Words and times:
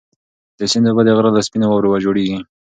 د 0.59 0.59
سیند 0.71 0.85
اوبه 0.87 1.01
د 1.05 1.09
غره 1.17 1.31
له 1.35 1.41
سپینو 1.47 1.65
واورو 1.67 2.01
جوړېږي. 2.05 2.39